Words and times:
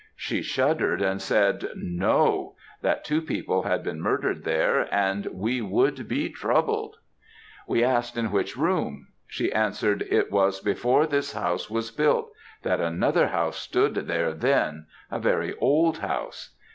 She 0.15 0.41
shuddered 0.41 0.99
and 0.99 1.21
said 1.21 1.63
'No; 1.75 2.55
that 2.81 3.05
two 3.05 3.21
people 3.21 3.61
had 3.61 3.83
been 3.83 4.01
murdered 4.01 4.45
there, 4.45 4.91
and 4.91 5.27
we 5.27 5.59
should 5.59 6.07
be 6.07 6.27
troubled.' 6.29 6.95
We 7.67 7.83
asked 7.83 8.17
in 8.17 8.31
which 8.31 8.57
room; 8.57 9.09
she 9.27 9.53
answered, 9.53 10.03
'it 10.09 10.31
was 10.31 10.59
before 10.59 11.05
this 11.05 11.33
house 11.33 11.69
was 11.69 11.91
built 11.91 12.31
that 12.63 12.81
another 12.81 13.27
house 13.27 13.57
stood 13.57 13.93
there 13.93 14.33
then 14.33 14.87
a 15.11 15.19
very 15.19 15.53
old 15.57 15.99
house.' 15.99 16.55